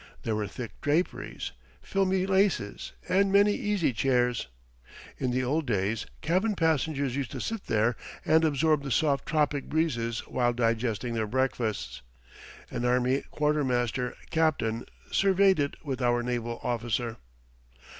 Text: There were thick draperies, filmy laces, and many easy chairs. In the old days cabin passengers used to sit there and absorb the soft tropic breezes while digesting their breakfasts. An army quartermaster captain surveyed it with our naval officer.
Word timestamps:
There 0.23 0.35
were 0.35 0.47
thick 0.47 0.71
draperies, 0.81 1.51
filmy 1.83 2.25
laces, 2.25 2.93
and 3.07 3.31
many 3.31 3.53
easy 3.53 3.93
chairs. 3.93 4.47
In 5.19 5.29
the 5.29 5.43
old 5.43 5.67
days 5.67 6.07
cabin 6.21 6.55
passengers 6.55 7.15
used 7.15 7.29
to 7.33 7.39
sit 7.39 7.65
there 7.67 7.95
and 8.25 8.43
absorb 8.43 8.81
the 8.81 8.89
soft 8.89 9.27
tropic 9.27 9.65
breezes 9.69 10.21
while 10.27 10.53
digesting 10.53 11.13
their 11.13 11.27
breakfasts. 11.27 12.01
An 12.71 12.83
army 12.83 13.25
quartermaster 13.29 14.15
captain 14.31 14.87
surveyed 15.11 15.59
it 15.59 15.75
with 15.85 16.01
our 16.01 16.23
naval 16.23 16.59
officer. 16.63 17.17